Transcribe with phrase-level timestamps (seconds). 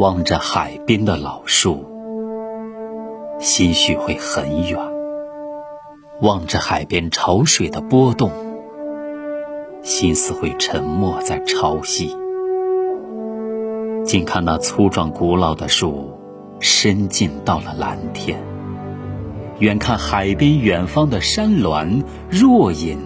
[0.00, 1.84] 望着海边的老树，
[3.38, 4.76] 心绪会很远；
[6.20, 8.32] 望着海边潮水的波动，
[9.82, 12.10] 心思会沉没在潮汐。
[14.04, 16.18] 近看那粗壮古老的树，
[16.58, 18.36] 伸进到了蓝天；
[19.60, 22.98] 远看海边远方的山峦，若隐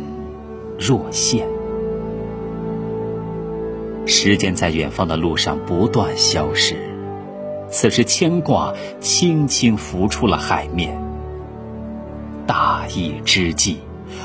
[0.80, 1.46] 若现。
[4.06, 6.74] 时间在远方的路上不断消失，
[7.68, 10.98] 此时牵挂轻轻浮出了海面。
[12.46, 13.76] 大义之际，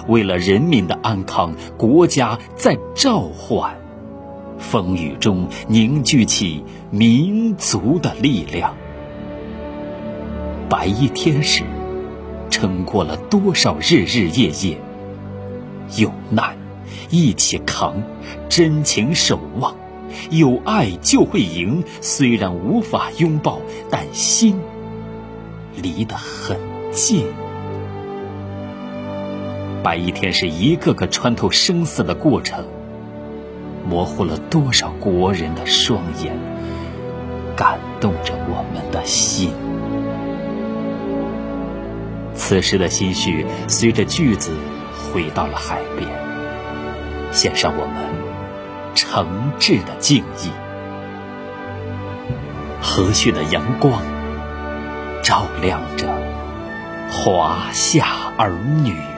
[0.08, 3.76] 为了人民的安康，国家在召唤。
[4.58, 8.74] 风雨中凝聚起民族的力量。
[10.70, 11.64] 白衣天使
[12.50, 14.78] 撑过了多少日日夜夜？
[15.98, 16.58] 有难
[17.10, 18.02] 一起扛，
[18.50, 19.76] 真情守望，
[20.30, 21.84] 有爱就会赢。
[22.02, 24.60] 虽然无法拥抱，但心
[25.82, 26.60] 离得很
[26.92, 27.28] 近。
[29.84, 32.66] 白衣天使一个个穿透生死的过程。
[33.88, 36.36] 模糊了多少国人的双眼，
[37.56, 39.52] 感动着我们的心。
[42.34, 44.58] 此时的心绪随着句子
[45.16, 46.10] 回到了海边，
[47.32, 47.96] 献上我们
[48.96, 50.52] 诚挚的敬意。
[52.82, 54.02] 和煦的阳光
[55.24, 56.10] 照亮着
[57.10, 58.06] 华夏
[58.38, 58.52] 儿
[58.84, 59.15] 女。